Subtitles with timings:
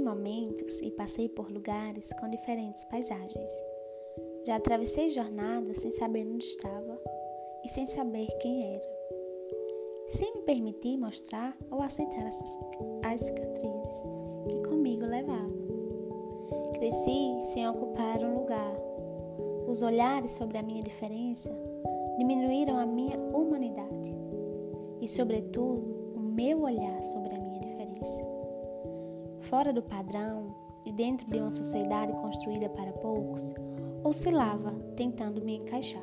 [0.00, 3.52] momentos e passei por lugares com diferentes paisagens.
[4.46, 7.00] Já atravessei jornadas sem saber onde estava
[7.64, 8.88] e sem saber quem era,
[10.08, 14.02] sem me permitir mostrar ou aceitar as cicatrizes
[14.48, 15.52] que comigo levava.
[16.74, 18.76] Cresci sem ocupar um lugar.
[19.68, 21.50] Os olhares sobre a minha diferença
[22.18, 24.14] diminuíram a minha humanidade
[25.00, 28.33] e, sobretudo, o meu olhar sobre a minha diferença.
[29.44, 30.54] Fora do padrão
[30.86, 33.54] e dentro de uma sociedade construída para poucos,
[34.02, 36.02] oscilava tentando me encaixar.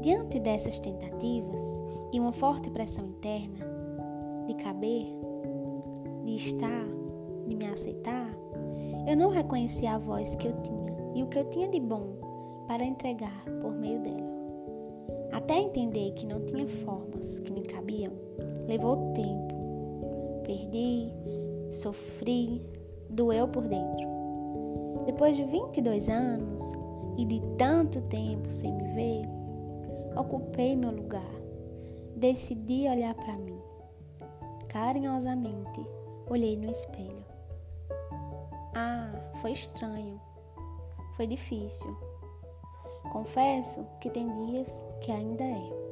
[0.00, 1.62] Diante dessas tentativas
[2.12, 3.64] e uma forte pressão interna
[4.46, 5.06] de caber,
[6.24, 6.86] de estar,
[7.46, 8.30] de me aceitar,
[9.08, 12.16] eu não reconhecia a voz que eu tinha e o que eu tinha de bom
[12.66, 14.36] para entregar por meio dela.
[15.32, 18.12] Até entender que não tinha formas que me cabiam,
[18.66, 19.54] levou tempo.
[20.44, 21.12] Perdi,
[21.76, 22.62] sofri,
[23.10, 24.06] doeu por dentro.
[25.04, 26.72] Depois de 22 anos
[27.16, 29.28] e de tanto tempo sem me ver,
[30.16, 31.36] ocupei meu lugar.
[32.16, 33.60] Decidi olhar para mim.
[34.68, 35.86] Carinhosamente,
[36.28, 37.24] olhei no espelho.
[38.74, 40.20] Ah, foi estranho.
[41.14, 41.94] Foi difícil.
[43.12, 45.86] Confesso que tem dias que ainda é.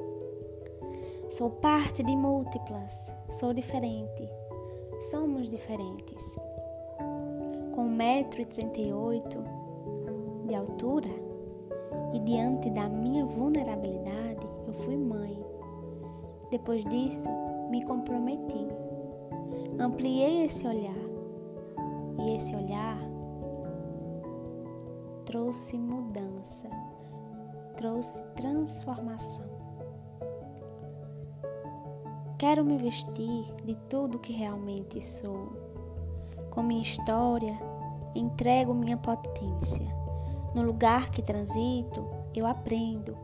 [1.30, 4.28] Sou parte de múltiplas, sou diferente.
[5.00, 6.38] Somos diferentes.
[7.72, 9.44] Com 1,38m
[10.46, 11.10] de altura
[12.12, 15.44] e diante da minha vulnerabilidade, eu fui mãe.
[16.50, 17.28] Depois disso,
[17.70, 18.66] me comprometi.
[19.78, 20.94] Ampliei esse olhar.
[22.22, 22.98] E esse olhar
[25.24, 26.68] trouxe mudança
[27.76, 29.53] trouxe transformação.
[32.46, 35.50] Quero me vestir de tudo que realmente sou.
[36.50, 37.58] Com minha história,
[38.14, 39.86] entrego minha potência.
[40.54, 43.16] No lugar que transito, eu aprendo,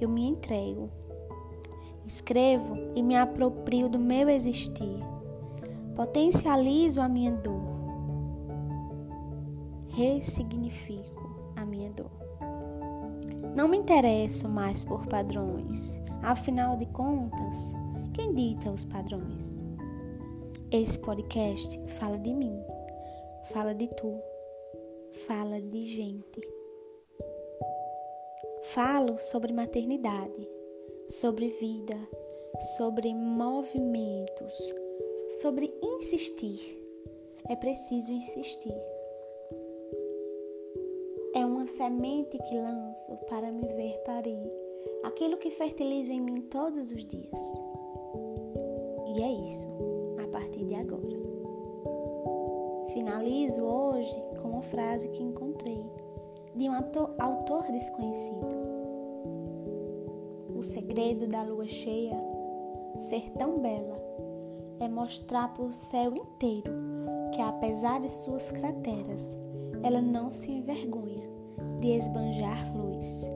[0.00, 0.88] eu me entrego.
[2.06, 5.02] Escrevo e me aproprio do meu existir.
[5.96, 7.60] Potencializo a minha dor.
[9.88, 12.12] Ressignifico a minha dor.
[13.52, 15.98] Não me interesso mais por padrões.
[16.22, 17.74] Afinal de contas,
[18.14, 19.60] quem dita os padrões?
[20.70, 22.56] Esse podcast fala de mim,
[23.52, 24.18] fala de tu,
[25.26, 26.40] fala de gente.
[28.62, 30.48] Falo sobre maternidade,
[31.08, 31.96] sobre vida,
[32.76, 34.54] sobre movimentos,
[35.40, 36.80] sobre insistir.
[37.50, 38.74] É preciso insistir
[41.34, 44.52] é uma semente que lanço para me ver parir,
[45.02, 47.40] aquilo que fertilizo em mim todos os dias.
[49.14, 49.68] E é isso,
[50.20, 51.22] a partir de agora.
[52.92, 55.88] Finalizo hoje com uma frase que encontrei
[56.52, 58.48] de um autor desconhecido.
[60.56, 62.16] O segredo da lua cheia
[62.96, 64.02] ser tão bela
[64.80, 66.72] é mostrar para o céu inteiro
[67.32, 69.36] que, apesar de suas crateras,
[69.84, 71.28] ela não se envergonha
[71.80, 73.28] de esbanjar luz.